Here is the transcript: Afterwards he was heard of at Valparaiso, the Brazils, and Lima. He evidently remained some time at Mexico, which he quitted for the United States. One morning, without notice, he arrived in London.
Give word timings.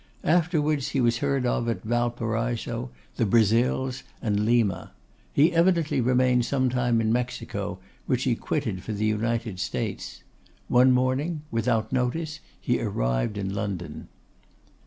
Afterwards 0.23 0.87
he 0.89 0.99
was 0.99 1.19
heard 1.19 1.45
of 1.45 1.69
at 1.69 1.83
Valparaiso, 1.83 2.89
the 3.17 3.25
Brazils, 3.27 4.01
and 4.19 4.43
Lima. 4.47 4.93
He 5.31 5.53
evidently 5.53 6.01
remained 6.01 6.43
some 6.43 6.71
time 6.71 6.99
at 7.01 7.05
Mexico, 7.05 7.77
which 8.07 8.23
he 8.23 8.33
quitted 8.33 8.81
for 8.81 8.93
the 8.93 9.05
United 9.05 9.59
States. 9.59 10.23
One 10.67 10.91
morning, 10.91 11.43
without 11.51 11.93
notice, 11.93 12.39
he 12.59 12.81
arrived 12.81 13.37
in 13.37 13.53
London. 13.53 14.07